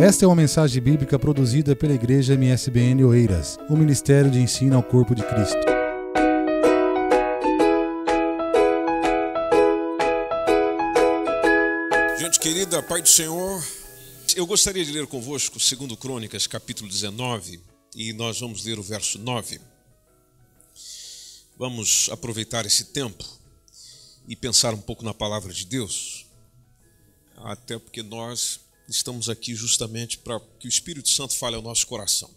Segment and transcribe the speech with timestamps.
[0.00, 4.82] Esta é uma mensagem bíblica produzida pela Igreja MSBN Oeiras, o Ministério de Ensino ao
[4.82, 5.58] Corpo de Cristo.
[12.16, 13.60] Gente querida, Pai do Senhor,
[14.36, 17.60] eu gostaria de ler convosco 2 Crônicas, capítulo 19,
[17.96, 19.60] e nós vamos ler o verso 9.
[21.58, 23.24] Vamos aproveitar esse tempo
[24.28, 26.24] e pensar um pouco na palavra de Deus,
[27.36, 32.30] até porque nós estamos aqui justamente para que o Espírito Santo fale ao nosso coração.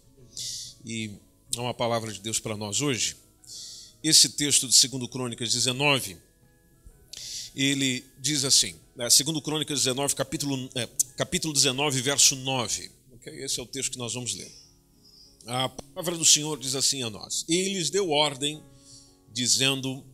[0.86, 1.12] E
[1.56, 3.16] há uma palavra de Deus para nós hoje.
[4.04, 6.18] Esse texto de 2 Crônicas 19,
[7.56, 12.92] ele diz assim, né, 2 Crônicas 19, capítulo, é, capítulo 19, verso 9.
[13.14, 13.44] Okay?
[13.44, 14.52] Esse é o texto que nós vamos ler.
[15.46, 18.62] A palavra do Senhor diz assim a nós: Ele lhes deu ordem,
[19.32, 20.06] dizendo: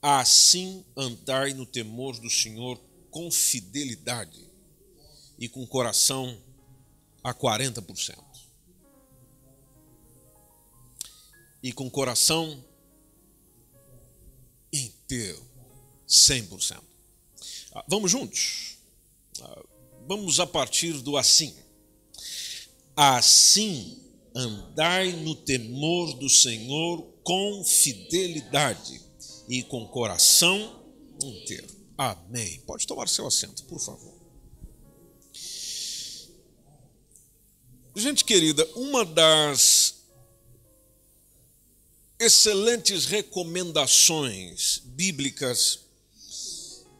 [0.00, 4.43] Assim andai no temor do Senhor com fidelidade
[5.38, 6.36] e com coração
[7.22, 8.18] a 40%.
[11.62, 12.62] E com coração
[14.72, 15.42] inteiro,
[16.06, 16.80] 100%.
[17.72, 18.76] Ah, vamos juntos?
[19.40, 19.62] Ah,
[20.06, 21.54] vamos a partir do assim.
[22.96, 24.00] Assim
[24.34, 29.00] andai no temor do Senhor com fidelidade
[29.48, 30.84] e com coração
[31.22, 31.68] inteiro.
[31.96, 32.60] Amém.
[32.60, 34.13] Pode tomar seu assento, por favor.
[37.96, 40.02] Gente querida, uma das
[42.18, 45.78] excelentes recomendações bíblicas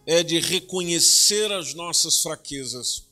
[0.07, 3.03] é de reconhecer as nossas fraquezas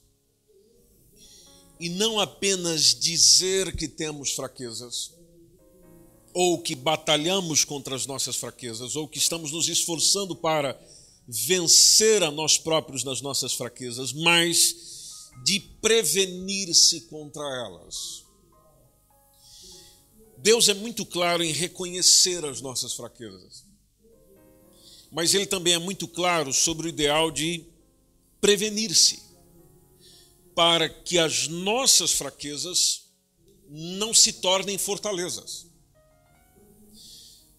[1.80, 5.10] e não apenas dizer que temos fraquezas,
[6.32, 10.80] ou que batalhamos contra as nossas fraquezas, ou que estamos nos esforçando para
[11.26, 14.91] vencer a nós próprios nas nossas fraquezas, mas
[15.44, 18.24] de prevenir-se contra elas.
[20.38, 23.64] Deus é muito claro em reconhecer as nossas fraquezas,
[25.10, 27.64] mas Ele também é muito claro sobre o ideal de
[28.40, 29.22] prevenir-se,
[30.54, 33.12] para que as nossas fraquezas
[33.68, 35.66] não se tornem fortalezas.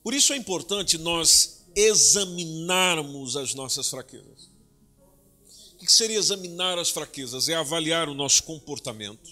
[0.03, 4.53] Por isso é importante nós examinarmos as nossas fraquezas.
[5.83, 7.49] Que seria examinar as fraquezas?
[7.49, 9.29] É avaliar o nosso comportamento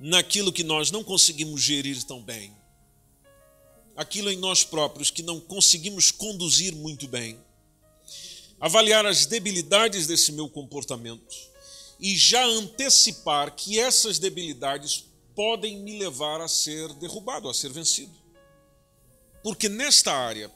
[0.00, 2.54] naquilo que nós não conseguimos gerir tão bem,
[3.96, 7.38] aquilo em nós próprios que não conseguimos conduzir muito bem,
[8.60, 11.34] avaliar as debilidades desse meu comportamento
[12.00, 18.14] e já antecipar que essas debilidades podem me levar a ser derrubado, a ser vencido.
[19.42, 20.50] Porque nesta área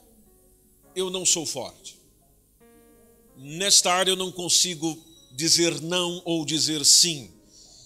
[0.97, 2.00] eu não sou forte
[3.41, 4.99] nesta área eu não consigo
[5.33, 7.31] dizer não ou dizer sim.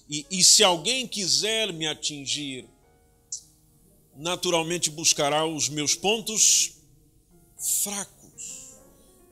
[0.09, 2.67] E, e se alguém quiser me atingir,
[4.17, 6.73] naturalmente buscará os meus pontos
[7.83, 8.75] fracos,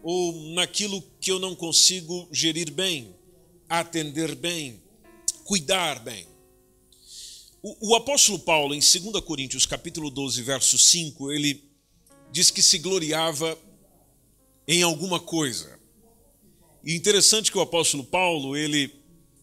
[0.02, 3.14] ou naquilo que eu não consigo gerir bem,
[3.68, 4.80] atender bem,
[5.44, 6.26] cuidar bem.
[7.62, 11.62] O, o apóstolo Paulo, em 2 Coríntios, capítulo 12, verso 5, ele
[12.32, 13.56] diz que se gloriava
[14.66, 15.81] em alguma coisa.
[16.84, 18.92] E interessante que o apóstolo Paulo, ele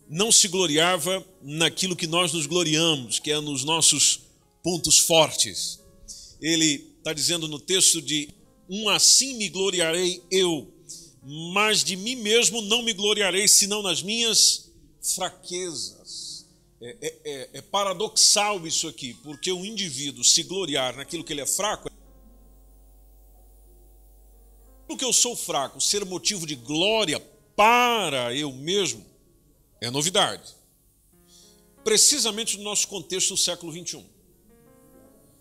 [0.09, 4.21] não se gloriava naquilo que nós nos gloriamos, que é nos nossos
[4.63, 5.79] pontos fortes.
[6.41, 8.29] Ele está dizendo no texto de
[8.69, 10.71] um assim me gloriarei eu,
[11.53, 14.69] mas de mim mesmo não me gloriarei, senão nas minhas
[15.01, 16.45] fraquezas.
[16.81, 21.41] É, é, é, é paradoxal isso aqui, porque o indivíduo se gloriar naquilo que ele
[21.41, 21.88] é fraco
[24.97, 27.19] que eu sou fraco ser motivo de glória
[27.55, 29.05] para eu mesmo
[29.81, 30.55] é novidade.
[31.83, 34.05] Precisamente no nosso contexto do século 21.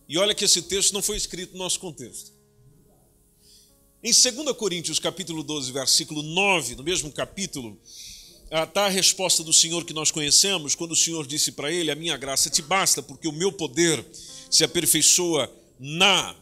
[0.08, 2.32] E olha que esse texto não foi escrito no nosso contexto.
[4.02, 7.78] Em 2 Coríntios, capítulo 12, versículo 9, no mesmo capítulo,
[8.50, 11.96] está a resposta do Senhor que nós conhecemos, quando o Senhor disse para ele: A
[11.96, 14.06] minha graça te basta, porque o meu poder
[14.50, 16.34] se aperfeiçoa na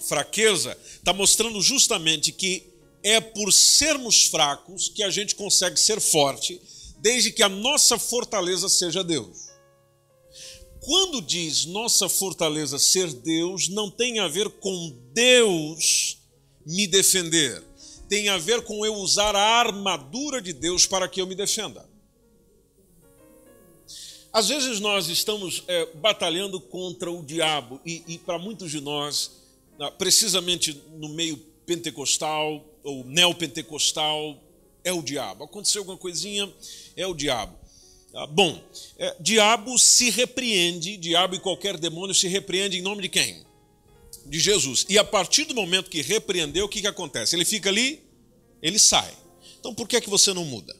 [0.00, 2.66] fraqueza, está mostrando justamente que
[3.02, 6.60] é por sermos fracos que a gente consegue ser forte,
[6.98, 9.48] desde que a nossa fortaleza seja Deus.
[10.80, 16.18] Quando diz nossa fortaleza ser Deus, não tem a ver com Deus
[16.64, 17.62] me defender,
[18.08, 21.88] tem a ver com eu usar a armadura de Deus para que eu me defenda.
[24.32, 29.37] Às vezes nós estamos é, batalhando contra o diabo, e, e para muitos de nós,
[29.96, 31.36] precisamente no meio
[31.66, 34.42] pentecostal ou neopentecostal,
[34.82, 35.44] é o diabo.
[35.44, 36.52] Aconteceu alguma coisinha,
[36.96, 37.56] é o diabo.
[38.14, 38.62] Ah, bom,
[38.98, 43.44] é, diabo se repreende, diabo e qualquer demônio se repreende em nome de quem?
[44.24, 44.86] De Jesus.
[44.88, 47.36] E a partir do momento que repreendeu, o que, que acontece?
[47.36, 48.02] Ele fica ali,
[48.62, 49.12] ele sai.
[49.60, 50.74] Então por que é que você não muda?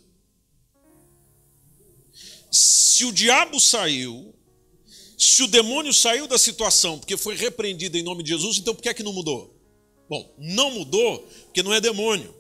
[2.51, 4.35] Se o diabo saiu,
[5.19, 8.81] se o demônio saiu da situação porque foi repreendido em nome de Jesus, então por
[8.81, 9.53] que é que não mudou?
[10.09, 12.35] Bom, não mudou porque não é demônio.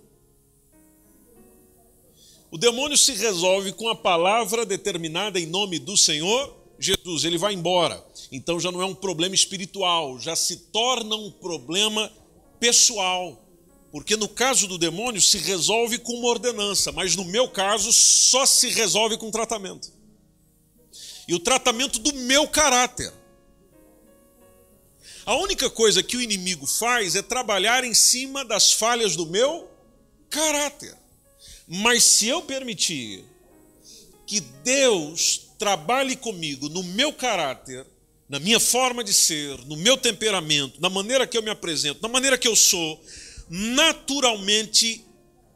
[2.50, 7.52] O demônio se resolve com a palavra determinada em nome do Senhor Jesus, ele vai
[7.52, 8.02] embora.
[8.30, 12.10] Então já não é um problema espiritual, já se torna um problema
[12.60, 13.44] pessoal.
[13.90, 18.46] Porque no caso do demônio se resolve com uma ordenança, mas no meu caso só
[18.46, 19.97] se resolve com tratamento.
[21.28, 23.12] E o tratamento do meu caráter.
[25.26, 29.68] A única coisa que o inimigo faz é trabalhar em cima das falhas do meu
[30.30, 30.96] caráter.
[31.68, 33.26] Mas se eu permitir
[34.26, 37.86] que Deus trabalhe comigo no meu caráter,
[38.26, 42.08] na minha forma de ser, no meu temperamento, na maneira que eu me apresento, na
[42.08, 42.98] maneira que eu sou,
[43.50, 45.04] naturalmente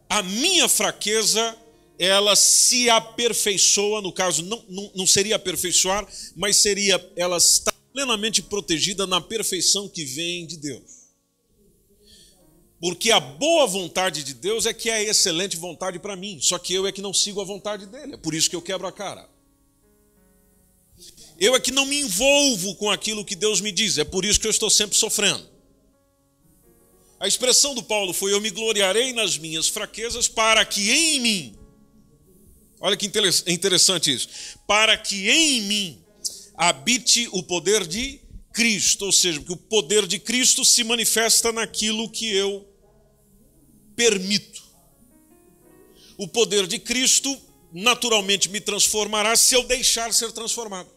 [0.09, 1.57] a minha fraqueza
[2.05, 6.05] ela se aperfeiçoa, no caso não, não, não seria aperfeiçoar,
[6.35, 10.83] mas seria ela está plenamente protegida na perfeição que vem de Deus.
[12.81, 16.41] Porque a boa vontade de Deus é que é a excelente vontade para mim.
[16.41, 18.15] Só que eu é que não sigo a vontade dele.
[18.15, 19.31] É por isso que eu quebro a cara.
[21.39, 23.97] Eu é que não me envolvo com aquilo que Deus me diz.
[23.99, 25.49] É por isso que eu estou sempre sofrendo.
[27.21, 31.62] A expressão do Paulo foi: Eu me gloriarei nas minhas fraquezas, para que em mim.
[32.83, 33.07] Olha que
[33.47, 34.29] interessante isso.
[34.67, 36.05] Para que em mim
[36.57, 38.21] habite o poder de
[38.53, 39.07] Cristo.
[39.07, 42.69] Ou seja, que o poder de Cristo se manifesta naquilo que eu
[43.95, 44.61] permito.
[46.19, 47.41] O poder de Cristo
[47.73, 50.91] naturalmente me transformará se eu deixar ser transformado.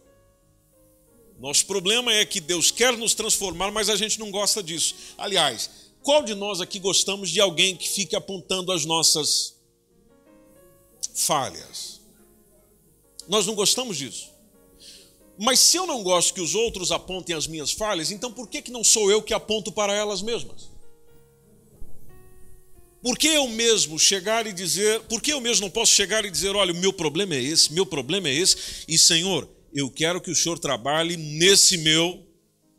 [1.40, 4.96] Nosso problema é que Deus quer nos transformar, mas a gente não gosta disso.
[5.18, 5.70] Aliás,
[6.02, 9.55] qual de nós aqui gostamos de alguém que fique apontando as nossas
[11.14, 12.02] falhas?
[13.28, 14.30] Nós não gostamos disso.
[15.38, 18.62] Mas se eu não gosto que os outros apontem as minhas falhas, então por que,
[18.62, 20.70] que não sou eu que aponto para elas mesmas?
[23.02, 26.32] Por que eu mesmo chegar e dizer, por que eu mesmo não posso chegar e
[26.32, 30.22] dizer, olha, o meu problema é esse, meu problema é esse, e Senhor, eu quero
[30.22, 32.26] que o Senhor trabalhe nesse meu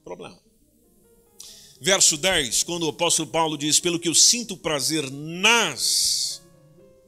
[0.02, 0.40] problema.
[1.80, 6.42] Verso 10, quando o apóstolo Paulo diz, pelo que eu sinto prazer nas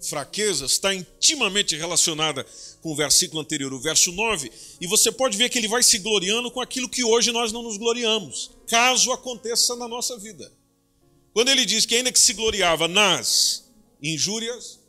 [0.09, 2.45] fraquezas, está intimamente relacionada
[2.81, 4.51] com o versículo anterior, o verso 9,
[4.81, 7.63] e você pode ver que ele vai se gloriando com aquilo que hoje nós não
[7.63, 10.53] nos gloriamos, caso aconteça na nossa vida.
[11.33, 13.71] Quando ele diz que ainda que se gloriava nas
[14.03, 14.81] injúrias,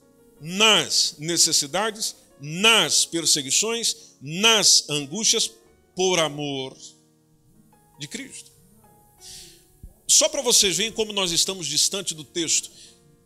[0.42, 5.52] nas necessidades, nas perseguições, nas angústias,
[5.96, 6.78] por amor
[8.00, 8.50] de Cristo.
[10.08, 12.72] Só para vocês verem como nós estamos distante do texto.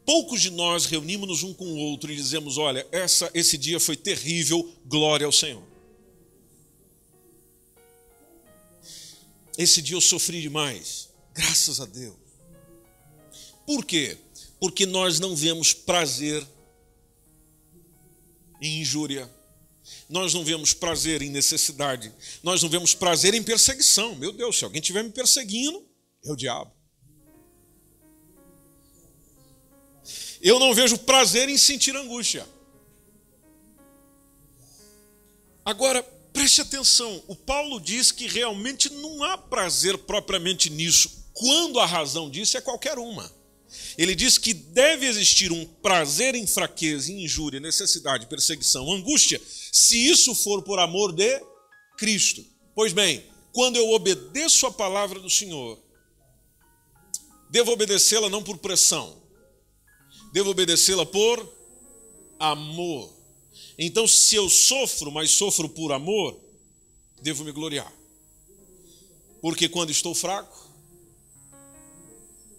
[0.06, 3.96] Poucos de nós reunimos-nos um com o outro e dizemos: Olha, essa, esse dia foi
[3.96, 5.64] terrível, glória ao Senhor.
[9.58, 12.16] Esse dia eu sofri demais, graças a Deus.
[13.66, 14.18] Por quê?
[14.60, 16.46] Porque nós não vemos prazer
[18.62, 19.30] em injúria,
[20.10, 22.12] nós não vemos prazer em necessidade,
[22.42, 24.16] nós não vemos prazer em perseguição.
[24.16, 25.86] Meu Deus, se alguém estiver me perseguindo,
[26.26, 26.72] é o diabo.
[30.44, 32.46] Eu não vejo prazer em sentir angústia.
[35.64, 41.86] Agora, preste atenção: o Paulo diz que realmente não há prazer propriamente nisso, quando a
[41.86, 43.32] razão disso é qualquer uma.
[43.98, 49.98] Ele diz que deve existir um prazer em fraqueza, em injúria, necessidade, perseguição, angústia, se
[50.10, 51.42] isso for por amor de
[51.98, 52.46] Cristo.
[52.76, 53.24] Pois bem,
[53.54, 55.82] quando eu obedeço a palavra do Senhor,
[57.50, 59.23] devo obedecê-la não por pressão,
[60.34, 61.48] devo obedecê-la por
[62.40, 63.14] amor.
[63.78, 66.38] Então, se eu sofro, mas sofro por amor,
[67.22, 67.94] devo me gloriar.
[69.40, 70.68] Porque quando estou fraco,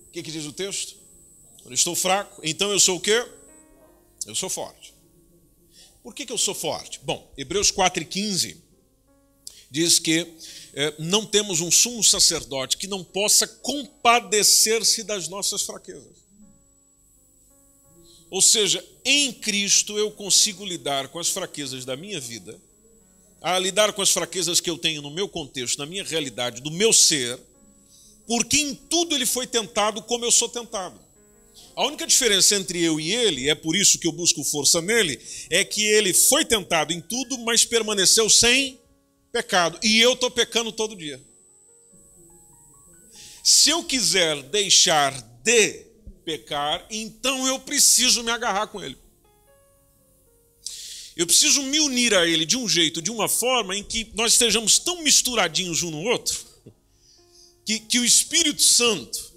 [0.07, 0.95] o que, que diz o texto?
[1.63, 3.27] Quando estou fraco, então eu sou o quê?
[4.25, 4.95] Eu sou forte.
[6.01, 7.01] Por que, que eu sou forte?
[7.03, 8.57] Bom, Hebreus 4,15
[9.69, 10.33] diz que
[10.75, 16.24] é, não temos um sumo sacerdote que não possa compadecer-se das nossas fraquezas.
[18.35, 22.61] Ou seja, em Cristo eu consigo lidar com as fraquezas da minha vida,
[23.41, 26.69] a lidar com as fraquezas que eu tenho no meu contexto, na minha realidade, do
[26.69, 27.39] meu ser,
[28.27, 31.01] porque em tudo ele foi tentado como eu sou tentado.
[31.77, 35.17] A única diferença entre eu e ele, é por isso que eu busco força nele,
[35.49, 38.81] é que ele foi tentado em tudo, mas permaneceu sem
[39.31, 39.79] pecado.
[39.81, 41.23] E eu estou pecando todo dia.
[43.45, 45.13] Se eu quiser deixar
[45.45, 45.84] de
[46.25, 48.97] pecar, então eu preciso me agarrar com ele.
[51.17, 54.33] Eu preciso me unir a ele de um jeito, de uma forma em que nós
[54.33, 56.45] estejamos tão misturadinhos um no outro,
[57.65, 59.35] que, que o Espírito Santo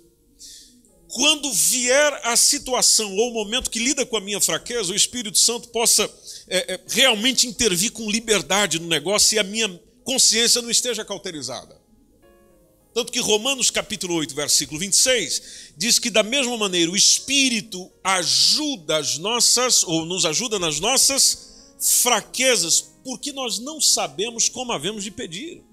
[1.18, 5.40] quando vier a situação ou o momento que lida com a minha fraqueza, o Espírito
[5.40, 6.04] Santo possa
[6.48, 9.68] é, é, realmente intervir com liberdade no negócio e a minha
[10.04, 11.76] consciência não esteja cauterizada.
[12.98, 18.98] Tanto que Romanos capítulo 8, versículo 26, diz que da mesma maneira o Espírito ajuda
[18.98, 25.12] as nossas, ou nos ajuda nas nossas fraquezas, porque nós não sabemos como havemos de
[25.12, 25.64] pedir.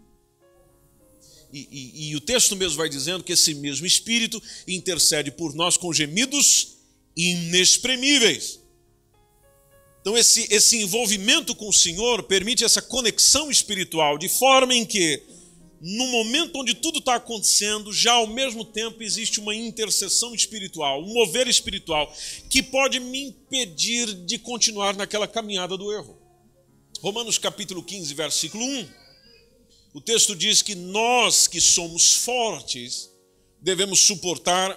[1.51, 5.79] E, e, e, o texto mesmo vai dizendo que esse mesmo Espírito intercede por nós
[5.79, 6.77] com gemidos
[7.17, 8.61] inexprimíveis.
[10.03, 15.23] Então, esse, esse envolvimento com o Senhor permite essa conexão espiritual, de forma em que,
[15.87, 21.13] no momento onde tudo está acontecendo, já ao mesmo tempo existe uma intercessão espiritual, um
[21.13, 22.11] mover espiritual,
[22.49, 26.19] que pode me impedir de continuar naquela caminhada do erro.
[27.01, 29.05] Romanos capítulo 15, versículo 1
[29.95, 33.13] o texto diz que nós que somos fortes
[33.63, 34.77] devemos suportar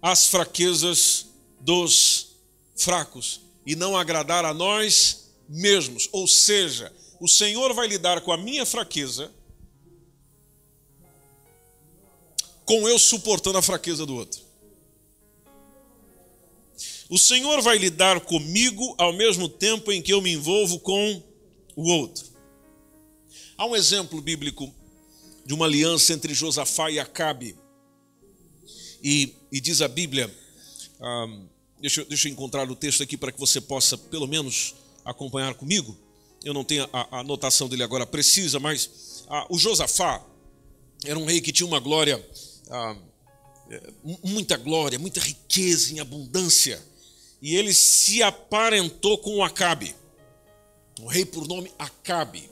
[0.00, 1.26] as fraquezas
[1.60, 2.28] dos
[2.74, 6.08] fracos e não agradar a nós mesmos.
[6.12, 6.90] Ou seja,
[7.20, 9.30] o Senhor vai lidar com a minha fraqueza
[12.68, 14.42] com eu suportando a fraqueza do outro.
[17.08, 21.22] O Senhor vai lidar comigo ao mesmo tempo em que eu me envolvo com
[21.74, 22.26] o outro.
[23.56, 24.70] Há um exemplo bíblico
[25.46, 27.56] de uma aliança entre Josafá e Acabe.
[29.02, 30.30] E, e diz a Bíblia,
[31.80, 34.74] deixa, deixa eu encontrar o texto aqui para que você possa, pelo menos,
[35.06, 35.96] acompanhar comigo.
[36.44, 40.22] Eu não tenho a, a anotação dele agora precisa, mas ah, o Josafá
[41.06, 42.22] era um rei que tinha uma glória,
[42.70, 42.96] ah,
[43.70, 43.82] é,
[44.24, 46.82] muita glória, muita riqueza em abundância.
[47.40, 49.94] E ele se aparentou com o Acabe,
[51.00, 52.50] um rei por nome Acabe.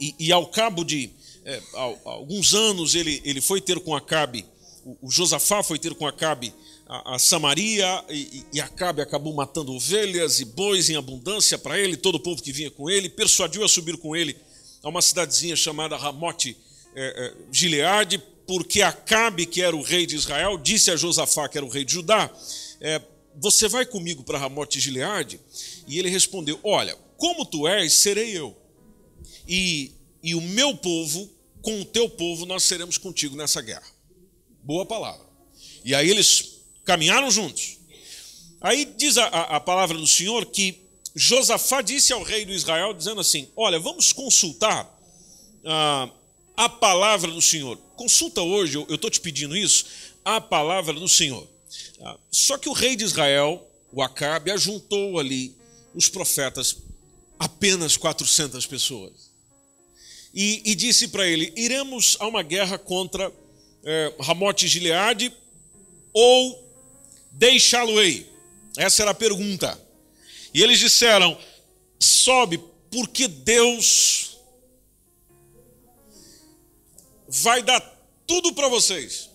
[0.00, 1.10] E, e ao cabo de
[1.44, 1.62] é,
[2.04, 4.44] alguns anos ele, ele foi ter com Acabe,
[4.84, 6.52] o, o Josafá foi ter com Acabe
[6.88, 11.96] a, a Samaria, e, e Acabe acabou matando ovelhas e bois em abundância para ele,
[11.96, 14.36] todo o povo que vinha com ele, persuadiu a subir com ele
[14.82, 16.56] a uma cidadezinha chamada Ramote
[16.94, 21.58] é, é, Gileade, porque Acabe, que era o rei de Israel, disse a Josafá, que
[21.58, 22.30] era o rei de Judá,
[22.80, 23.00] é,
[23.36, 25.40] você vai comigo para Ramote Gileade?
[25.86, 28.56] E ele respondeu, olha, como tu és, serei eu
[29.48, 31.30] e, e o meu povo
[31.62, 33.86] com o teu povo nós seremos contigo nessa guerra.
[34.62, 35.26] Boa palavra.
[35.84, 37.78] E aí eles caminharam juntos.
[38.60, 40.82] Aí diz a, a palavra do Senhor que
[41.14, 44.92] Josafá disse ao rei do Israel, dizendo assim: Olha, vamos consultar
[45.64, 46.10] ah,
[46.56, 47.78] a palavra do Senhor.
[47.96, 49.86] Consulta hoje, eu estou te pedindo isso,
[50.24, 51.46] a palavra do Senhor.
[52.00, 55.54] Ah, só que o rei de Israel, o Acabe, ajuntou ali
[55.94, 56.76] os profetas,
[57.38, 59.26] apenas 400 pessoas
[60.36, 63.32] e, e disse para ele: Iremos a uma guerra contra
[63.82, 65.32] é, Ramote Gileade
[66.12, 66.62] ou
[67.32, 68.30] deixá-lo-ei?
[68.76, 69.80] Essa era a pergunta.
[70.52, 71.38] E eles disseram:
[71.98, 72.60] Sobe,
[72.90, 74.35] porque Deus
[77.42, 77.80] vai dar
[78.26, 79.30] tudo para vocês.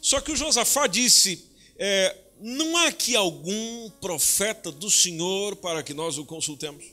[0.00, 5.94] Só que o Josafá disse: é, Não há aqui algum profeta do Senhor para que
[5.94, 6.84] nós o consultemos?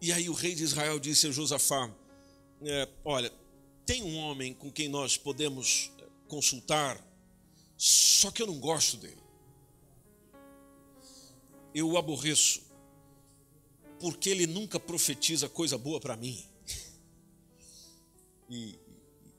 [0.00, 1.90] E aí o rei de Israel disse a Josafá:
[2.62, 3.32] é, Olha,
[3.84, 5.90] tem um homem com quem nós podemos
[6.26, 7.02] consultar,
[7.76, 9.22] só que eu não gosto dele.
[11.74, 12.62] Eu o aborreço,
[14.00, 16.48] porque ele nunca profetiza coisa boa para mim.
[18.48, 18.78] E,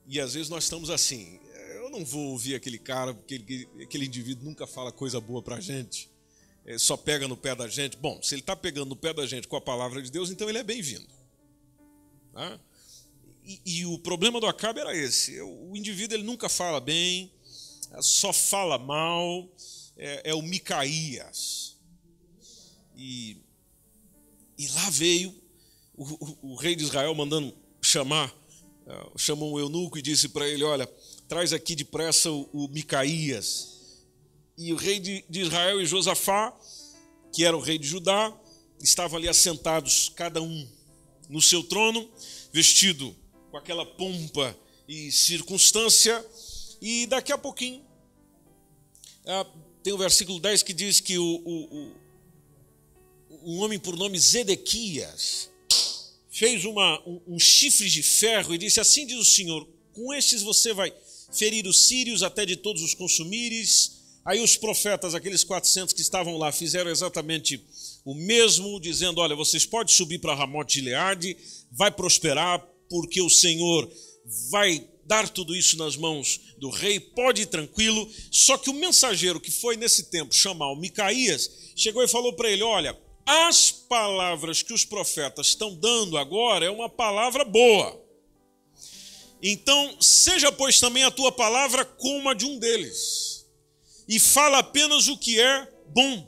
[0.07, 1.39] e às vezes nós estamos assim:
[1.75, 5.61] eu não vou ouvir aquele cara, porque aquele indivíduo nunca fala coisa boa para a
[5.61, 6.09] gente
[6.77, 7.97] só pega no pé da gente.
[7.97, 10.47] Bom, se ele está pegando no pé da gente com a palavra de Deus, então
[10.49, 11.07] ele é bem-vindo.
[12.33, 12.59] Tá?
[13.43, 17.31] E, e, o problema do Acabe era esse: o indivíduo ele nunca fala bem,
[18.01, 19.49] só fala mal,
[19.97, 21.77] é, é o Micaías.
[22.95, 23.37] E,
[24.57, 25.33] e lá veio
[25.95, 28.35] o, o, o, rei de Israel mandando chamar,
[29.17, 30.87] chamou um eunuco e disse para ele: Olha,
[31.27, 33.77] traz aqui depressa o, o Micaías.
[34.57, 36.53] E o rei de, Israel e Josafá,
[37.33, 38.35] que era o rei de Judá,
[38.81, 40.67] estavam ali assentados, cada um
[41.29, 42.09] no seu trono,
[42.51, 43.15] vestido
[43.51, 46.25] com aquela pompa e circunstância,
[46.81, 47.85] e daqui a pouquinho
[49.25, 49.45] ah,
[49.83, 51.93] tem o versículo 10 que diz que o, o,
[53.29, 55.49] o, um homem por nome Zedequias
[56.39, 60.41] fez uma, um, um chifre de ferro e disse: Assim diz o Senhor, com estes
[60.41, 60.93] você vai
[61.33, 63.99] ferir os sírios até de todos os consumires.
[64.25, 67.61] Aí os profetas, aqueles 400 que estavam lá, fizeram exatamente
[68.05, 71.35] o mesmo, dizendo: Olha, vocês podem subir para Ramote de Leade,
[71.71, 73.91] vai prosperar, porque o Senhor
[74.49, 78.09] vai dar tudo isso nas mãos do rei, pode ir tranquilo.
[78.31, 82.49] Só que o mensageiro que foi nesse tempo chamar o Micaías, chegou e falou para
[82.49, 82.97] ele: Olha,
[83.29, 88.03] as palavras que os profetas estão dando agora é uma palavra boa.
[89.39, 93.45] Então, seja, pois, também a tua palavra como a de um deles,
[94.07, 96.27] e fala apenas o que é bom.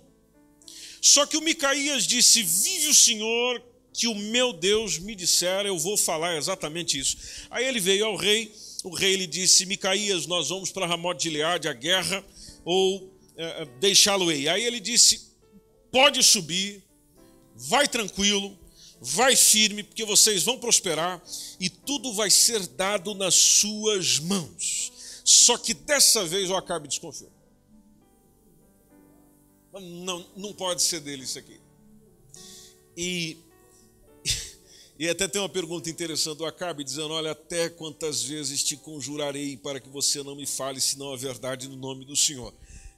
[1.01, 5.79] Só que o Micaías disse: Vive o Senhor, que o meu Deus me dissera, eu
[5.79, 7.17] vou falar exatamente isso.
[7.49, 8.53] Aí ele veio ao rei,
[8.83, 12.23] o rei lhe disse: Micaías, nós vamos para Ramote de Leade, a guerra,
[12.63, 14.47] ou é, deixá-lo-ei.
[14.47, 15.31] Aí ele disse:
[15.91, 16.83] Pode subir,
[17.67, 18.57] vai tranquilo,
[18.99, 21.21] vai firme, porque vocês vão prosperar
[21.59, 24.91] e tudo vai ser dado nas suas mãos.
[25.23, 27.31] Só que dessa vez o Acabe desconfiou.
[29.73, 31.59] Não, não pode ser dele isso aqui.
[32.97, 33.37] E,
[34.99, 39.55] e até tem uma pergunta interessante do Acabe, dizendo: Olha, até quantas vezes te conjurarei
[39.55, 42.53] para que você não me fale, senão a verdade no nome do Senhor.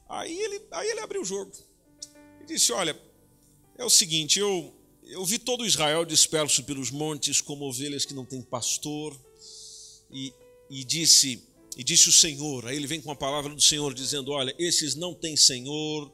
[0.09, 1.51] Aí ele, aí ele abriu o jogo.
[2.41, 2.99] E disse: Olha,
[3.77, 4.73] é o seguinte, eu
[5.07, 9.15] eu vi todo Israel disperso pelos montes como ovelhas que não têm pastor.
[10.11, 10.33] E,
[10.69, 11.43] e disse
[11.75, 12.67] e disse o Senhor.
[12.67, 16.11] Aí ele vem com a palavra do Senhor dizendo: Olha, esses não têm Senhor.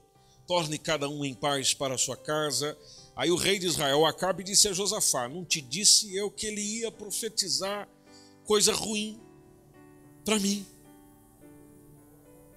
[0.48, 2.78] Torne cada um em paz para a sua casa.
[3.16, 6.62] Aí o rei de Israel Acabe disse a Josafá: Não te disse eu que ele
[6.62, 7.88] ia profetizar
[8.46, 9.20] coisa ruim
[10.26, 10.66] para mim?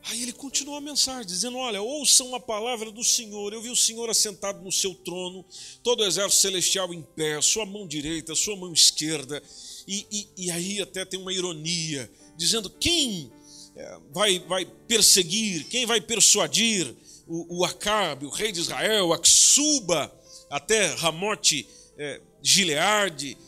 [0.04, 3.52] Aí ele continua a mensagem, dizendo: Olha, ouçam a palavra do Senhor.
[3.52, 5.44] Eu vi o Senhor assentado no seu trono,
[5.82, 9.42] todo o exército celestial em pé, sua mão direita, sua mão esquerda.
[9.86, 13.30] E, e, e aí até tem uma ironia, dizendo: Quem
[13.76, 16.94] é, vai, vai perseguir, quem vai persuadir
[17.26, 20.12] o, o Acabe, o rei de Israel, a que suba
[20.50, 23.38] até Ramote é, Gileade?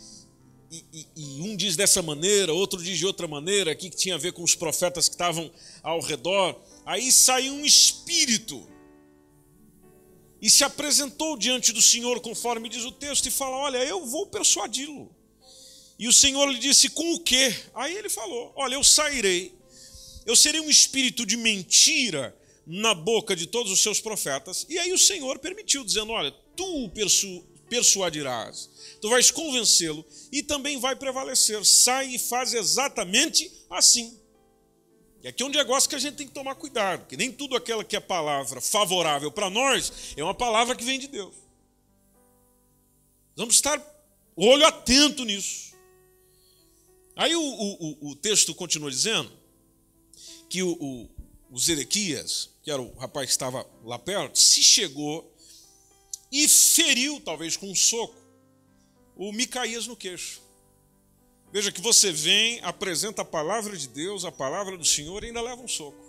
[0.74, 4.16] E, e, e, um diz dessa maneira, outro diz de outra maneira, aqui que tinha
[4.16, 5.48] a ver com os profetas que estavam
[5.84, 6.60] ao redor.
[6.84, 8.68] Aí saiu um espírito
[10.42, 14.26] e se apresentou diante do Senhor, conforme diz o texto, e fala: Olha, eu vou
[14.26, 15.14] persuadi-lo.
[15.96, 17.54] E o Senhor lhe disse: Com o quê?
[17.72, 19.54] Aí ele falou: Olha, eu sairei,
[20.26, 24.66] eu serei um espírito de mentira na boca de todos os seus profetas.
[24.68, 28.74] E aí o Senhor permitiu, dizendo: Olha, tu o persu persuadirás
[29.04, 31.62] tu vais convencê-lo e também vai prevalecer.
[31.62, 34.18] Sai e faz exatamente assim.
[35.22, 37.54] E aqui é um negócio que a gente tem que tomar cuidado, que nem tudo
[37.54, 41.34] aquela que é palavra favorável para nós é uma palavra que vem de Deus.
[43.36, 43.78] Vamos estar
[44.34, 45.74] olho atento nisso.
[47.14, 49.30] Aí o, o, o texto continua dizendo
[50.48, 51.10] que o, o,
[51.50, 55.33] o Zedequias, que era o rapaz que estava lá perto, se chegou
[56.34, 58.16] e feriu, talvez com um soco,
[59.14, 60.42] o Micaías no queixo.
[61.52, 65.40] Veja que você vem, apresenta a palavra de Deus, a palavra do Senhor e ainda
[65.40, 66.04] leva um soco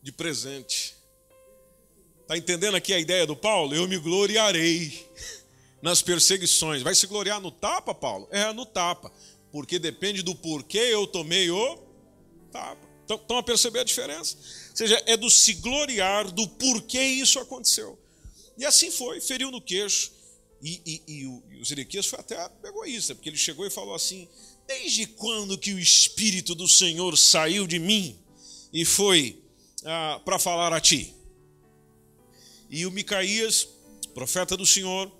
[0.00, 0.94] de presente.
[2.20, 3.74] Está entendendo aqui a ideia do Paulo?
[3.74, 5.10] Eu me gloriarei
[5.82, 6.82] nas perseguições.
[6.82, 8.28] Vai se gloriar no tapa, Paulo?
[8.30, 9.12] É, no tapa.
[9.50, 11.78] Porque depende do porquê eu tomei o
[12.52, 12.88] tapa.
[13.04, 14.36] Então, estão a perceber a diferença?
[14.70, 17.98] Ou seja, é do se gloriar do porquê isso aconteceu.
[18.56, 20.12] E assim foi, feriu no queixo.
[20.62, 23.94] E, e, e, o, e o Zedequias foi até egoísta, porque ele chegou e falou
[23.94, 24.28] assim:
[24.66, 28.16] Desde quando que o Espírito do Senhor saiu de mim
[28.72, 29.42] e foi
[29.84, 31.14] ah, para falar a ti?
[32.70, 33.68] E o Micaías,
[34.14, 35.10] profeta do Senhor,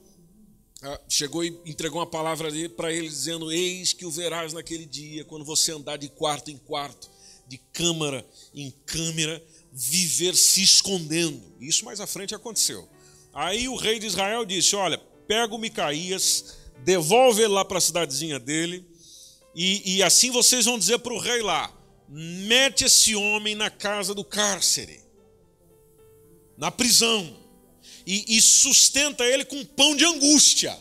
[0.81, 5.25] ah, chegou e entregou uma palavra para ele, dizendo: Eis que o verás naquele dia,
[5.25, 7.11] quando você andar de quarto em quarto,
[7.49, 11.43] de câmara em câmara, viver se escondendo.
[11.61, 12.89] Isso mais à frente aconteceu.
[13.33, 17.81] Aí o rei de Israel disse: Olha, pega o Micaías, devolve ele lá para a
[17.81, 18.87] cidadezinha dele,
[19.55, 21.73] e, e assim vocês vão dizer para o rei lá:
[22.09, 25.01] mete esse homem na casa do cárcere,
[26.57, 27.39] na prisão,
[28.07, 30.79] e, e sustenta ele com pão de angústia.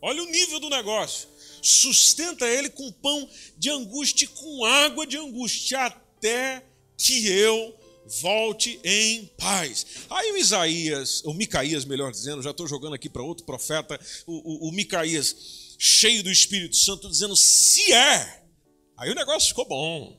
[0.00, 1.28] Olha o nível do negócio.
[1.60, 6.64] Sustenta ele com pão de angústia com água de angústia, até
[6.96, 7.77] que eu
[8.20, 9.86] volte em paz.
[10.10, 14.66] Aí o Isaías, o Micaías, melhor dizendo, já estou jogando aqui para outro profeta, o,
[14.66, 18.42] o, o Micaías, cheio do Espírito Santo, dizendo: se é.
[18.96, 20.18] Aí o negócio ficou bom.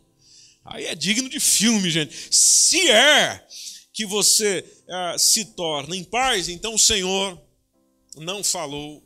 [0.63, 2.15] Aí é digno de filme, gente.
[2.32, 3.45] Se é
[3.91, 7.41] que você ah, se torna em paz, então o Senhor
[8.17, 9.04] não falou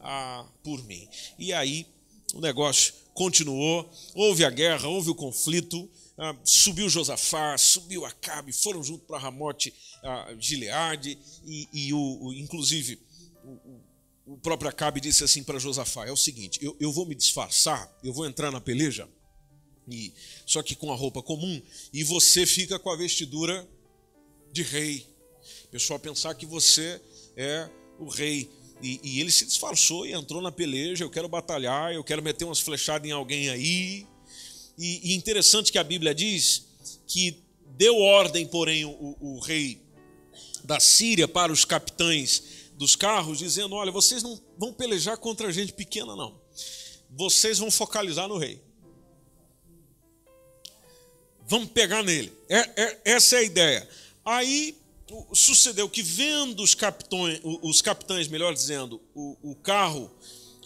[0.00, 1.08] ah, por mim.
[1.38, 1.86] E aí
[2.34, 8.82] o negócio continuou, houve a guerra, houve o conflito, ah, subiu Josafá, subiu Acabe, foram
[8.82, 12.98] junto para Ramote ah, Gileade, e, e o, o, inclusive
[13.44, 17.14] o, o, próprio Acabe disse assim para Josafá: é o seguinte, eu, eu vou me
[17.14, 19.08] disfarçar, eu vou entrar na peleja,
[19.88, 20.12] e,
[20.44, 21.60] só que com a roupa comum,
[21.92, 23.68] e você fica com a vestidura
[24.52, 25.06] de rei.
[25.66, 27.00] O pessoal pensar que você
[27.36, 28.50] é o rei.
[28.82, 31.04] E, e, ele se disfarçou e entrou na peleja.
[31.04, 34.06] Eu quero batalhar, eu quero meter umas flechadas em alguém aí.
[34.78, 36.66] E, e interessante que a Bíblia diz
[37.06, 37.42] que
[37.76, 39.80] deu ordem, porém, o, o rei
[40.64, 42.42] da Síria para os capitães
[42.74, 46.40] dos carros, dizendo: Olha, vocês não vão pelejar contra gente pequena, não.
[47.10, 48.60] Vocês vão focalizar no rei.
[51.48, 52.32] Vamos pegar nele.
[52.48, 53.88] É, é, essa é a ideia.
[54.24, 54.76] Aí
[55.32, 60.10] sucedeu que, vendo os capitães, os capitães melhor dizendo, o, o carro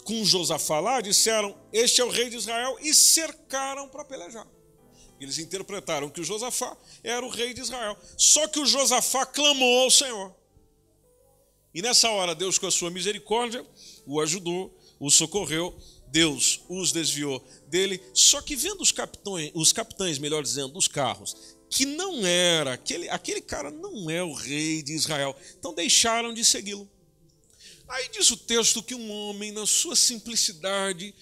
[0.00, 4.46] com Josafá lá, disseram: Este é o rei de Israel, e cercaram para pelejar.
[5.20, 7.96] Eles interpretaram que o Josafá era o rei de Israel.
[8.16, 10.34] Só que o Josafá clamou ao Senhor.
[11.74, 13.64] E nessa hora, Deus, com a sua misericórdia,
[14.06, 15.76] o ajudou, o socorreu,
[16.08, 18.02] Deus os desviou dele.
[18.14, 21.36] Só que vendo os capitães, os capitães, melhor dizendo, dos carros,
[21.68, 25.36] que não era, aquele, aquele cara não é o rei de Israel.
[25.58, 26.90] Então deixaram de segui-lo.
[27.90, 31.12] Aí diz o texto que um homem, na sua simplicidade,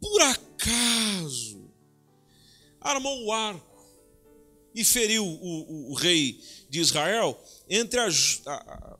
[0.00, 1.70] por acaso,
[2.80, 3.70] armou o arco
[4.74, 8.40] e feriu o, o, o rei de Israel entre as,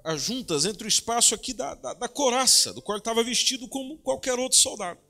[0.04, 3.66] as, juntas, entre o espaço aqui da, da, da coraça, do qual ele estava vestido
[3.66, 5.00] como qualquer outro soldado.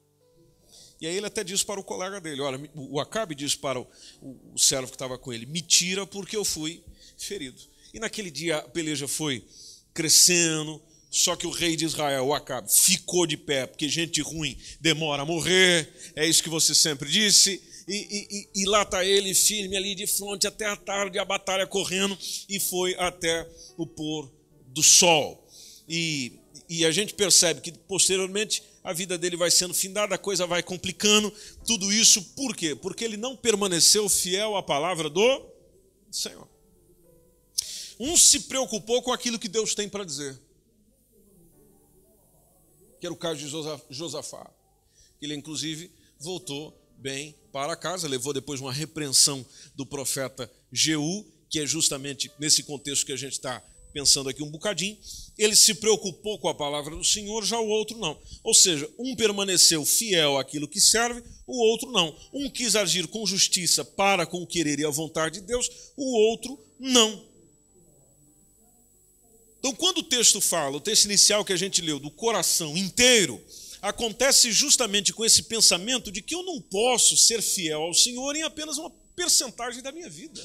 [1.01, 3.87] E aí ele até diz para o colega dele: Olha, o Acabe diz para o,
[4.21, 6.85] o, o servo que estava com ele: Me tira porque eu fui
[7.19, 7.61] ferido.
[7.93, 9.45] E naquele dia a peleja foi
[9.93, 15.23] crescendo, só que o rei de Israel, Acabe, ficou de pé, porque gente ruim demora
[15.23, 17.61] a morrer, é isso que você sempre disse.
[17.89, 21.67] E, e, e lá está ele firme ali de frente até a tarde, a batalha
[21.67, 22.17] correndo,
[22.49, 24.31] e foi até o pôr
[24.69, 25.45] do sol.
[25.89, 30.47] E, e a gente percebe que posteriormente a vida dele vai sendo findada, a coisa
[30.47, 31.33] vai complicando.
[31.67, 32.77] Tudo isso por quê?
[32.77, 35.47] Porque ele não permaneceu fiel à palavra do
[36.13, 36.49] Senhor.
[37.99, 40.39] Um se preocupou com aquilo que Deus tem para dizer.
[43.01, 43.49] Que era o caso de
[43.95, 44.51] Josafá.
[45.21, 51.67] Ele, inclusive, voltou bem para casa, levou depois uma repreensão do profeta Jeú, que é
[51.67, 54.97] justamente nesse contexto que a gente está pensando aqui um bocadinho,
[55.37, 58.17] ele se preocupou com a palavra do Senhor, já o outro não.
[58.43, 62.17] Ou seja, um permaneceu fiel àquilo que serve, o outro não.
[62.33, 66.31] Um quis agir com justiça para com o querer e a vontade de Deus, o
[66.31, 67.30] outro não.
[69.61, 73.41] Então, quando o texto fala, o texto inicial que a gente leu, do coração inteiro,
[73.83, 78.43] acontece justamente com esse pensamento de que eu não posso ser fiel ao Senhor em
[78.43, 80.43] apenas uma percentagem da minha vida.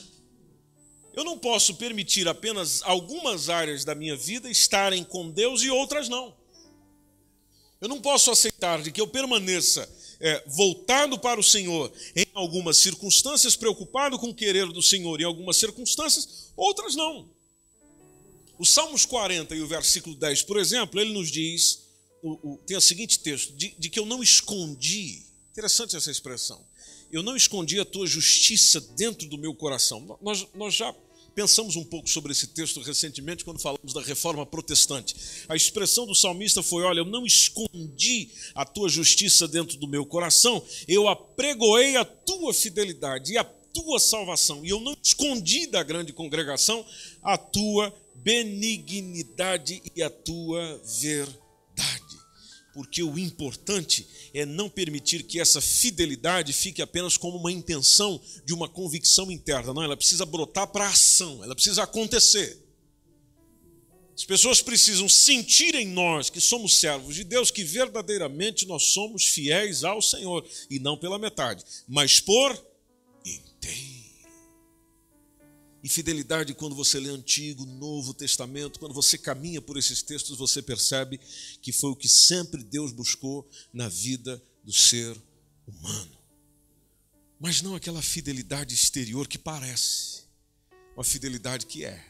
[1.14, 6.10] Eu não posso permitir apenas algumas áreas da minha vida estarem com Deus e outras
[6.10, 6.36] não.
[7.80, 12.78] Eu não posso aceitar de que eu permaneça é, voltado para o Senhor em algumas
[12.78, 17.30] circunstâncias, preocupado com o querer do Senhor em algumas circunstâncias, outras não.
[18.58, 21.84] O Salmos 40 e o versículo 10, por exemplo, ele nos diz,
[22.22, 26.66] o, o, tem o seguinte texto, de, de que eu não escondi, interessante essa expressão,
[27.12, 30.18] eu não escondi a tua justiça dentro do meu coração.
[30.22, 30.94] Nós, nós já
[31.36, 35.14] Pensamos um pouco sobre esse texto recentemente quando falamos da reforma protestante.
[35.50, 40.06] A expressão do salmista foi: Olha, eu não escondi a tua justiça dentro do meu
[40.06, 45.84] coração, eu apregoei a tua fidelidade e a tua salvação, e eu não escondi da
[45.84, 46.86] grande congregação
[47.22, 47.94] a tua
[48.26, 51.46] benignidade e a tua verdade
[52.76, 58.54] porque o importante é não permitir que essa fidelidade fique apenas como uma intenção de
[58.54, 59.74] uma convicção interna.
[59.74, 62.62] Não, ela precisa brotar para ação, ela precisa acontecer.
[64.14, 69.24] As pessoas precisam sentir em nós que somos servos de Deus, que verdadeiramente nós somos
[69.24, 72.62] fiéis ao Senhor, e não pela metade, mas por
[75.86, 80.60] E fidelidade, quando você lê Antigo, Novo Testamento, quando você caminha por esses textos, você
[80.60, 81.20] percebe
[81.62, 85.16] que foi o que sempre Deus buscou na vida do ser
[85.68, 86.18] humano.
[87.40, 90.24] Mas não aquela fidelidade exterior que parece,
[90.96, 92.04] uma fidelidade que é.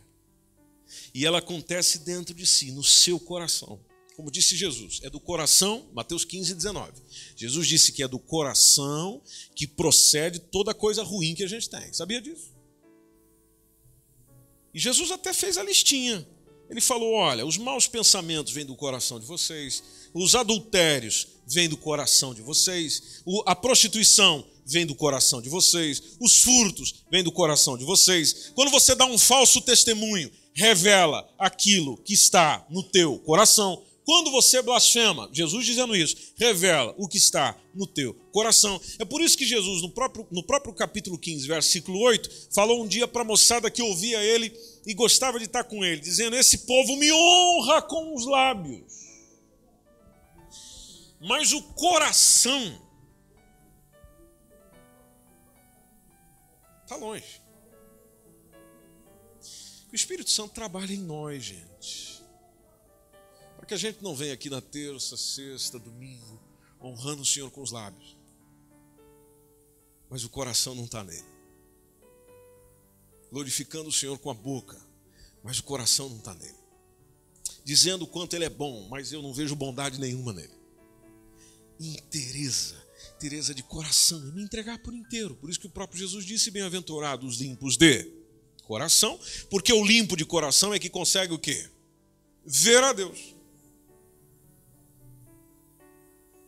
[1.13, 3.77] E ela acontece dentro de si, no seu coração.
[4.15, 6.93] como disse Jesus, é do coração, Mateus 15, 19.
[7.35, 9.21] Jesus disse que é do coração
[9.53, 11.91] que procede toda coisa ruim que a gente tem.
[11.91, 12.54] Sabia disso?
[14.75, 16.27] E Jesus até fez a listinha.
[16.69, 19.81] Ele falou: olha, os maus pensamentos vêm do coração de vocês,
[20.13, 26.41] os adultérios vêm do coração de vocês, a prostituição vem do coração de vocês, os
[26.41, 28.51] furtos vêm do coração de vocês.
[28.53, 33.81] Quando você dá um falso testemunho, revela aquilo que está no teu coração.
[34.05, 38.79] Quando você blasfema, Jesus dizendo isso, revela o que está no teu coração.
[38.99, 42.87] É por isso que Jesus, no próprio, no próprio capítulo 15, versículo 8, falou um
[42.87, 46.59] dia para a moçada que ouvia ele e gostava de estar com ele, dizendo: Esse
[46.59, 48.93] povo me honra com os lábios,
[51.19, 52.79] mas o coração
[56.83, 57.41] está longe.
[59.91, 62.14] O Espírito Santo trabalha em nós, gente.
[63.65, 66.39] Para que a gente não venha aqui na terça, sexta, domingo,
[66.79, 68.15] honrando o Senhor com os lábios,
[70.07, 71.35] mas o coração não está nele
[73.31, 74.79] glorificando o Senhor com a boca,
[75.43, 76.55] mas o coração não está nele.
[77.65, 80.53] Dizendo o quanto ele é bom, mas eu não vejo bondade nenhuma nele.
[81.77, 82.81] Interesa,
[83.17, 85.35] interesa de coração, e me entregar por inteiro.
[85.35, 88.09] Por isso que o próprio Jesus disse: Bem-aventurados os limpos de
[88.63, 91.69] coração, porque o limpo de coração é que consegue o quê?
[92.45, 93.34] Ver a Deus.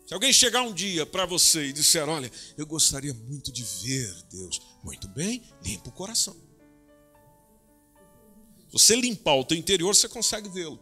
[0.08, 4.10] Se alguém chegar um dia para você e disser: Olha, eu gostaria muito de ver
[4.32, 6.34] Deus, muito bem, limpa o coração.
[8.70, 10.80] Se você limpar o teu interior, você consegue vê-lo.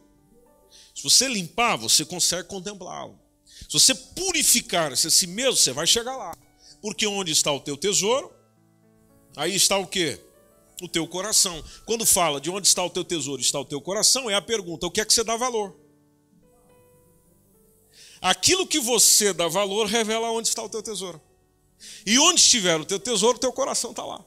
[0.93, 3.19] Se você limpar, você consegue contemplá-lo.
[3.67, 6.37] Se você purificar a si mesmo, você vai chegar lá.
[6.79, 8.31] Porque onde está o teu tesouro,
[9.35, 10.21] aí está o quê?
[10.83, 11.63] O teu coração.
[11.85, 14.85] Quando fala de onde está o teu tesouro, está o teu coração, é a pergunta:
[14.85, 15.84] o que é que você dá valor?
[18.21, 21.21] Aquilo que você dá valor revela onde está o teu tesouro.
[22.05, 24.23] E onde estiver o teu tesouro, o teu coração está lá.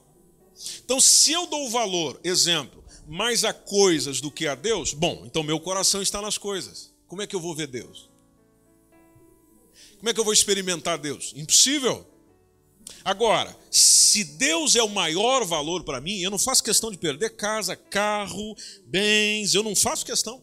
[0.83, 5.41] Então, se eu dou valor, exemplo, mais a coisas do que a Deus, bom, então
[5.41, 6.93] meu coração está nas coisas.
[7.07, 8.09] Como é que eu vou ver Deus?
[9.97, 11.33] Como é que eu vou experimentar Deus?
[11.35, 12.05] Impossível.
[13.03, 17.35] Agora, se Deus é o maior valor para mim, eu não faço questão de perder
[17.35, 20.41] casa, carro, bens, eu não faço questão.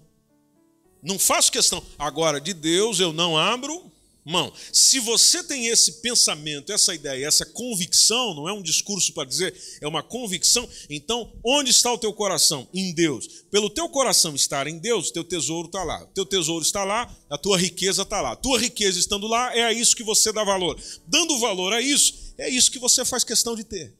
[1.07, 1.81] Não faço questão.
[1.97, 3.92] Agora, de Deus eu não abro
[4.25, 4.53] mão.
[4.73, 9.55] Se você tem esse pensamento, essa ideia, essa convicção, não é um discurso para dizer,
[9.81, 12.66] é uma convicção, então onde está o teu coração?
[12.75, 13.45] Em Deus.
[13.53, 16.05] Pelo teu coração estar em Deus, teu tesouro está lá.
[16.07, 18.35] Teu tesouro está lá, a tua riqueza está lá.
[18.35, 20.77] Tua riqueza estando lá, é a isso que você dá valor.
[21.07, 23.95] Dando valor a isso, é isso que você faz questão de ter.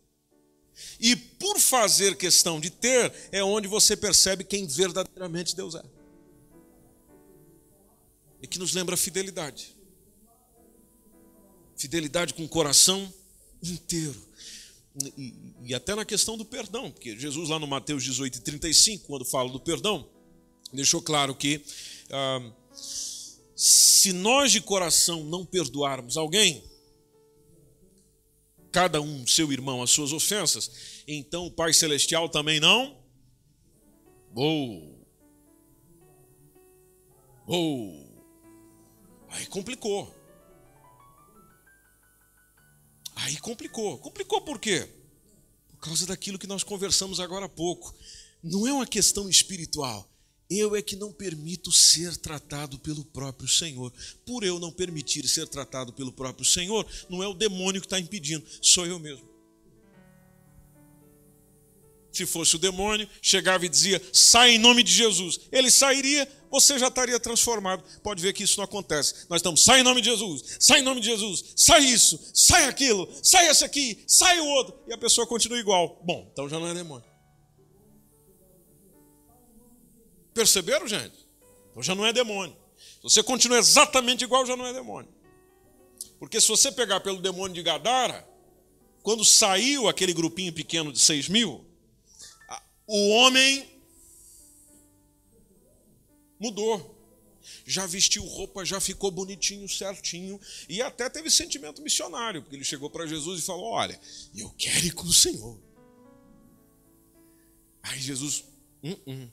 [0.99, 5.96] E por fazer questão de ter, é onde você percebe quem verdadeiramente Deus é.
[8.47, 9.77] E que nos lembra a fidelidade
[11.77, 13.13] fidelidade com o coração
[13.63, 14.21] inteiro.
[15.17, 19.25] E, e, até na questão do perdão, porque Jesus, lá no Mateus 18, 35, quando
[19.27, 20.09] fala do perdão,
[20.73, 21.61] deixou claro que
[22.11, 22.53] ah,
[23.55, 26.65] se nós de coração não perdoarmos alguém,
[28.73, 30.71] cada um seu irmão as suas ofensas,
[31.07, 32.97] então o Pai Celestial também não.
[34.35, 35.07] Ou.
[37.47, 38.06] Ou.
[39.37, 40.15] Aí complicou.
[43.15, 43.99] Aí complicou.
[43.99, 44.89] Complicou por quê?
[45.69, 47.95] Por causa daquilo que nós conversamos agora há pouco.
[48.43, 50.11] Não é uma questão espiritual.
[50.49, 53.93] Eu é que não permito ser tratado pelo próprio Senhor.
[54.25, 58.01] Por eu não permitir ser tratado pelo próprio Senhor, não é o demônio que está
[58.01, 59.36] impedindo, sou eu mesmo.
[62.17, 65.39] Se fosse o demônio, chegava e dizia: sai em nome de Jesus.
[65.53, 67.85] Ele sairia, você já estaria transformado.
[68.03, 69.27] Pode ver que isso não acontece.
[69.29, 72.65] Nós estamos, sai em nome de Jesus, sai em nome de Jesus, sai isso, sai
[72.69, 74.81] aquilo, sai esse aqui, sai o outro.
[74.89, 76.01] E a pessoa continua igual.
[76.07, 77.07] Bom, então já não é demônio.
[80.33, 81.19] Perceberam, gente?
[81.71, 82.57] Então já não é demônio.
[82.79, 85.13] Se você continua exatamente igual, já não é demônio.
[86.19, 88.27] Porque se você pegar pelo demônio de Gadara,
[89.03, 91.66] quando saiu aquele grupinho pequeno de seis mil,
[92.87, 93.69] o homem
[96.39, 96.95] mudou.
[97.65, 102.89] Já vestiu roupa, já ficou bonitinho, certinho, e até teve sentimento missionário, porque ele chegou
[102.89, 104.01] para Jesus e falou: Olha,
[104.37, 105.59] eu quero ir com o Senhor.
[107.83, 108.45] Aí Jesus,
[108.83, 109.29] hum.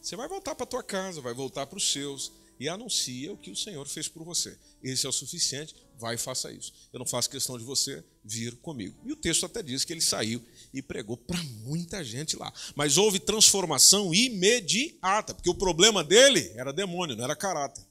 [0.00, 3.50] você vai voltar para tua casa, vai voltar para os seus, e anuncia o que
[3.50, 4.58] o Senhor fez por você.
[4.82, 6.72] Esse é o suficiente, vai e faça isso.
[6.92, 8.98] Eu não faço questão de você vir comigo.
[9.04, 12.52] E o texto até diz que ele saiu e pregou para muita gente lá.
[12.74, 17.84] Mas houve transformação imediata, porque o problema dele era demônio, não era caráter.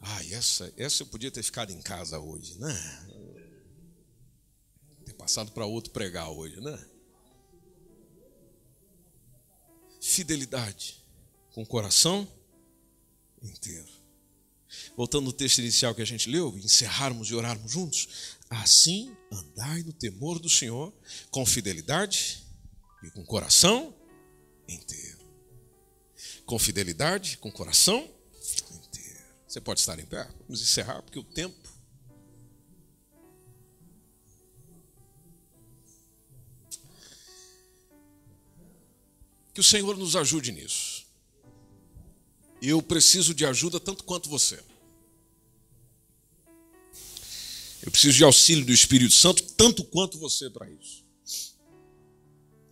[0.00, 2.72] Ah, essa, essa eu podia ter ficado em casa hoje, né?
[5.04, 6.97] Ter passado para outro pregar hoje, né?
[10.08, 11.04] Fidelidade
[11.52, 12.26] com o coração
[13.42, 13.86] inteiro.
[14.96, 18.08] Voltando no texto inicial que a gente leu, encerrarmos e orarmos juntos.
[18.48, 20.94] Assim andai no temor do Senhor,
[21.30, 22.42] com fidelidade
[23.02, 23.94] e com coração
[24.66, 25.18] inteiro.
[26.46, 28.10] Com fidelidade, com coração
[28.70, 29.20] inteiro.
[29.46, 30.26] Você pode estar em pé?
[30.40, 31.68] Vamos encerrar, porque o tempo.
[39.58, 41.04] Que o Senhor nos ajude nisso.
[42.62, 44.62] Eu preciso de ajuda tanto quanto você.
[47.82, 51.04] Eu preciso de auxílio do Espírito Santo tanto quanto você para isso.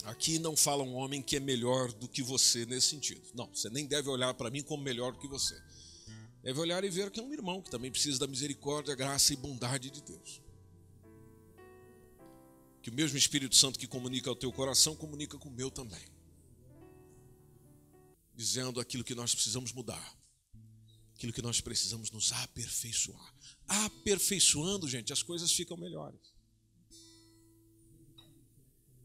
[0.05, 3.23] Aqui não fala um homem que é melhor do que você nesse sentido.
[3.35, 5.61] Não, você nem deve olhar para mim como melhor do que você.
[6.45, 9.37] Deve olhar e ver que é um irmão que também precisa da misericórdia, graça e
[9.37, 10.41] bondade de Deus.
[12.81, 16.15] Que o mesmo Espírito Santo que comunica ao teu coração comunica com o meu também
[18.37, 20.17] dizendo aquilo que nós precisamos mudar,
[21.15, 23.35] aquilo que nós precisamos nos aperfeiçoar.
[23.67, 26.21] Aperfeiçoando, gente, as coisas ficam melhores.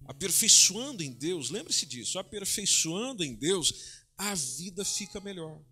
[0.05, 5.63] Aperfeiçoando em Deus, lembre-se disso, aperfeiçoando em Deus, a vida fica melhor.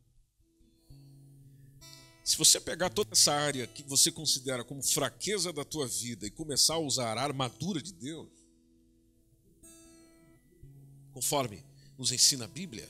[2.23, 6.31] Se você pegar toda essa área que você considera como fraqueza da tua vida e
[6.31, 8.29] começar a usar a armadura de Deus,
[11.11, 11.65] conforme
[11.97, 12.87] nos ensina a Bíblia,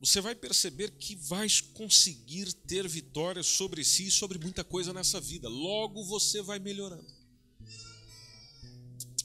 [0.00, 5.20] você vai perceber que vais conseguir ter vitória sobre si e sobre muita coisa nessa
[5.20, 5.48] vida.
[5.48, 7.06] Logo você vai melhorando.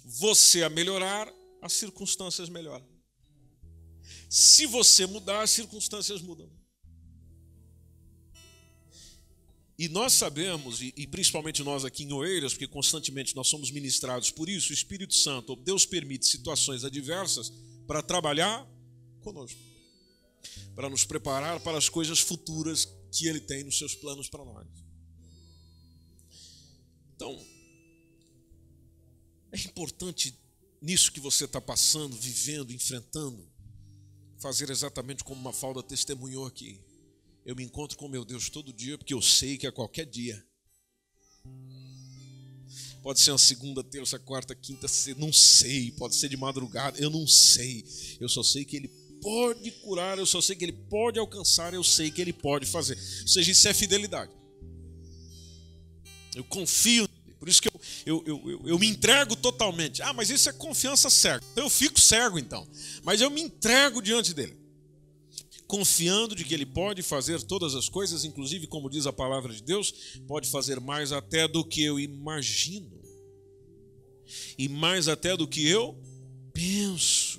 [0.03, 1.31] Você a melhorar,
[1.61, 2.85] as circunstâncias melhoram.
[4.27, 6.49] Se você mudar, as circunstâncias mudam.
[9.77, 14.47] E nós sabemos, e, principalmente nós aqui em Oeiras, porque constantemente nós somos ministrados por
[14.47, 17.51] isso, o Espírito Santo, Deus permite situações adversas
[17.87, 18.67] para trabalhar
[19.21, 19.72] conosco
[20.75, 24.67] para nos preparar para as coisas futuras que Ele tem nos seus planos para nós.
[27.15, 27.39] Então,
[29.51, 30.37] é importante
[30.81, 33.47] nisso que você está passando, vivendo, enfrentando,
[34.39, 36.81] fazer exatamente como uma falda testemunhou aqui.
[37.45, 40.45] Eu me encontro com meu Deus todo dia, porque eu sei que a qualquer dia.
[43.01, 45.91] Pode ser uma segunda, terça, quarta, quinta, não sei.
[45.91, 47.85] Pode ser de madrugada, eu não sei.
[48.19, 48.87] Eu só sei que Ele
[49.23, 52.97] pode curar, eu só sei que Ele pode alcançar, eu sei que Ele pode fazer.
[53.21, 54.31] Ou seja, isso é fidelidade.
[56.35, 57.07] Eu confio
[57.43, 60.01] por isso que eu, eu, eu, eu, eu me entrego totalmente.
[60.01, 61.43] Ah, mas isso é confiança cega.
[61.51, 62.65] Então eu fico cego então.
[63.03, 64.55] Mas eu me entrego diante dele.
[65.67, 69.61] Confiando de que ele pode fazer todas as coisas, inclusive, como diz a palavra de
[69.61, 69.93] Deus,
[70.25, 73.03] pode fazer mais até do que eu imagino.
[74.57, 76.01] E mais até do que eu
[76.53, 77.32] penso.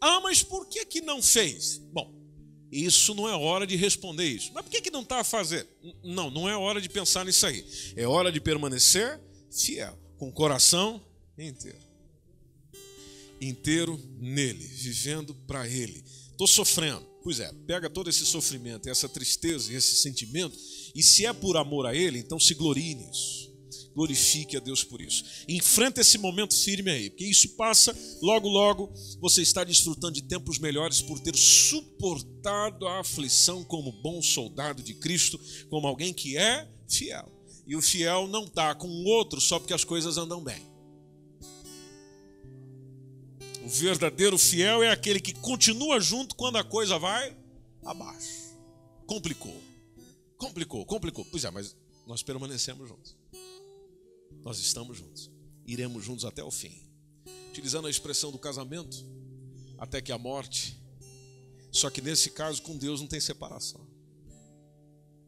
[0.00, 1.78] Ah, mas por que, que não fez?
[1.92, 2.12] Bom,
[2.72, 4.50] isso não é hora de responder isso.
[4.54, 5.66] Mas por que, que não está a fazer?
[6.02, 7.64] Não, não é hora de pensar nisso aí.
[7.96, 11.04] É hora de permanecer fiel, com o coração
[11.38, 11.78] inteiro.
[13.40, 16.04] Inteiro nele, vivendo para ele.
[16.30, 17.08] Estou sofrendo.
[17.22, 20.58] Pois é, pega todo esse sofrimento, essa tristeza esse sentimento,
[20.94, 23.49] e se é por amor a ele, então se glorie nisso
[23.94, 25.24] glorifique a Deus por isso.
[25.48, 30.58] Enfrenta esse momento firme aí, porque isso passa, logo, logo você está desfrutando de tempos
[30.58, 36.68] melhores por ter suportado a aflição como bom soldado de Cristo, como alguém que é
[36.88, 37.30] fiel.
[37.66, 40.68] E o fiel não está com o outro só porque as coisas andam bem.
[43.62, 47.36] O verdadeiro fiel é aquele que continua junto quando a coisa vai
[47.84, 48.56] abaixo.
[49.06, 49.54] Complicou.
[50.36, 51.24] Complicou, complicou.
[51.26, 51.76] Pois é, mas
[52.06, 53.19] nós permanecemos juntos
[54.44, 55.30] nós estamos juntos.
[55.66, 56.88] Iremos juntos até o fim.
[57.50, 59.04] Utilizando a expressão do casamento,
[59.78, 60.76] até que a morte.
[61.70, 63.86] Só que nesse caso, com Deus não tem separação.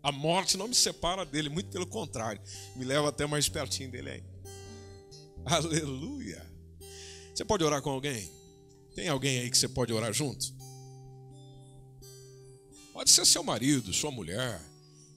[0.03, 2.43] A morte não me separa dele, muito pelo contrário,
[2.75, 4.25] me leva até mais pertinho dele aí.
[5.47, 6.45] Aleluia.
[7.35, 8.31] Você pode orar com alguém?
[8.95, 10.53] Tem alguém aí que você pode orar junto?
[12.93, 14.61] Pode ser seu marido, sua mulher,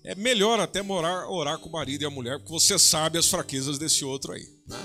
[0.06, 3.26] é melhor até morar, orar com o marido e a mulher, porque você sabe as
[3.26, 4.48] fraquezas desse outro aí.
[4.68, 4.78] Né?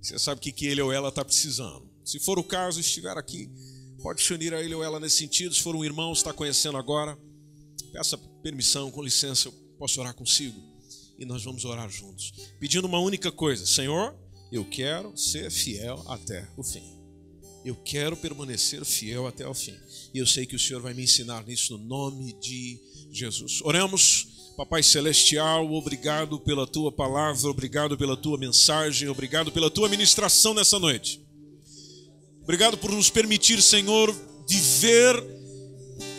[0.00, 1.90] Você sabe o que, ele ou ela está precisando.
[2.04, 3.50] Se for o caso, estiver aqui,
[4.00, 5.52] pode se unir a ele ou ela nesse sentido.
[5.52, 7.18] Se for um irmão, está conhecendo agora,
[7.92, 10.62] peça permissão, com licença, eu posso orar consigo.
[11.18, 14.14] E nós vamos orar juntos, pedindo uma única coisa: Senhor,
[14.52, 16.94] eu quero ser fiel até o fim.
[17.64, 19.74] Eu quero permanecer fiel até o fim.
[20.14, 22.95] E eu sei que o Senhor vai me ensinar nisso no nome de Jesus.
[23.62, 30.54] Oremos Papai Celestial, obrigado pela tua palavra, obrigado pela tua mensagem, obrigado pela tua ministração
[30.54, 31.20] nessa noite.
[32.42, 34.14] Obrigado por nos permitir, Senhor,
[34.48, 35.22] viver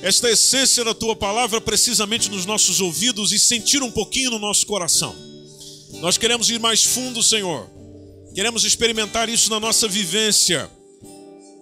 [0.04, 4.68] esta essência da tua palavra precisamente nos nossos ouvidos e sentir um pouquinho no nosso
[4.68, 5.16] coração.
[6.00, 7.68] Nós queremos ir mais fundo, Senhor.
[8.36, 10.70] Queremos experimentar isso na nossa vivência,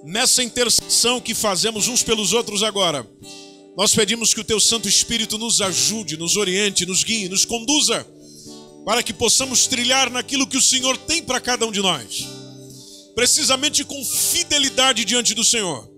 [0.04, 3.08] nessa intercessão que fazemos uns pelos outros agora.
[3.78, 8.08] Nós pedimos que o teu Santo Espírito nos ajude, nos oriente, nos guie, nos conduza,
[8.86, 12.26] para que possamos trilhar naquilo que o Senhor tem para cada um de nós,
[13.14, 15.90] precisamente com fidelidade diante do Senhor.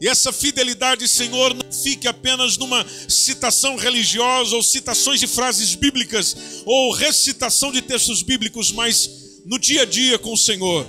[0.00, 6.36] E essa fidelidade, Senhor, não fique apenas numa citação religiosa ou citações de frases bíblicas
[6.64, 9.10] ou recitação de textos bíblicos, mas
[9.46, 10.86] no dia a dia com o Senhor.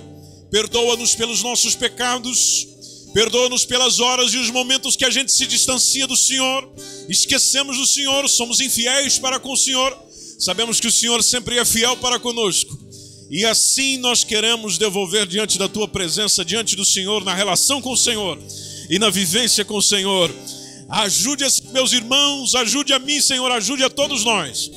[0.50, 2.66] Perdoa-nos pelos nossos pecados,
[3.12, 6.68] Perdoa-nos pelas horas e os momentos que a gente se distancia do Senhor,
[7.08, 9.96] esquecemos do Senhor, somos infiéis para com o Senhor.
[10.38, 12.78] Sabemos que o Senhor sempre é fiel para conosco.
[13.30, 17.92] E assim nós queremos devolver diante da tua presença, diante do Senhor, na relação com
[17.92, 18.38] o Senhor
[18.88, 20.34] e na vivência com o Senhor.
[20.88, 24.70] Ajude meus irmãos, ajude a mim, Senhor, ajude a todos nós.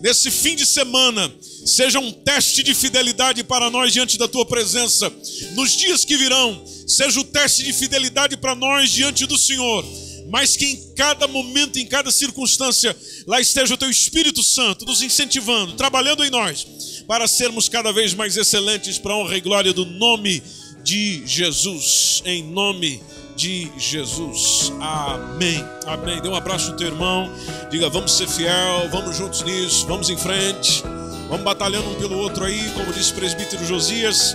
[0.00, 1.32] Nesse fim de semana,
[1.66, 5.12] seja um teste de fidelidade para nós diante da tua presença.
[5.54, 9.84] Nos dias que virão, seja o teste de fidelidade para nós diante do Senhor,
[10.30, 12.96] mas que em cada momento, em cada circunstância,
[13.26, 16.66] lá esteja o teu Espírito Santo nos incentivando, trabalhando em nós,
[17.06, 20.42] para sermos cada vez mais excelentes para a honra e glória do nome
[20.84, 23.02] de Jesus, em nome
[23.34, 24.72] de Jesus.
[24.80, 25.64] Amém.
[25.84, 26.22] Amém.
[26.22, 27.30] Dê um abraço no teu irmão.
[27.70, 30.82] Diga, vamos ser fiel, vamos juntos nisso, vamos em frente.
[31.28, 34.34] Vamos batalhando um pelo outro aí, como disse o presbítero Josias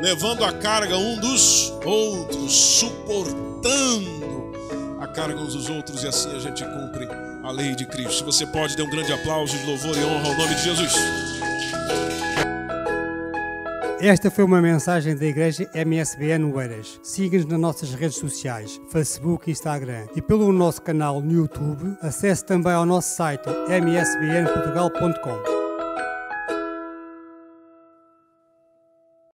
[0.00, 4.20] levando a carga um dos outros, suportando
[4.98, 7.08] a carga uns dos outros, e assim a gente cumpre
[7.42, 8.14] a lei de Cristo.
[8.14, 10.92] Se você pode, dê um grande aplauso de louvor e honra ao nome de Jesus.
[14.00, 16.98] Esta foi uma mensagem da Igreja MSBN Oeiras.
[17.02, 20.06] Siga-nos nas nossas redes sociais, Facebook e Instagram.
[20.16, 25.59] E pelo nosso canal no YouTube, acesse também ao nosso site msbnportugal.com.